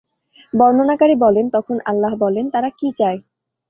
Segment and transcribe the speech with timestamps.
[0.53, 3.19] বর্ণনাকারী বলেন, তখন আল্লাহ বলেন, তারা কী চায়?